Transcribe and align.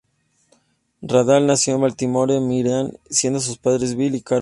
Randall 1.03 1.45
nació 1.45 1.75
en 1.75 1.81
Baltimore, 1.81 2.39
Maryland, 2.39 2.97
siendo 3.11 3.39
sus 3.39 3.59
padres 3.59 3.93
Bill 3.95 4.15
y 4.15 4.21
Carol 4.21 4.37
Randall. 4.37 4.39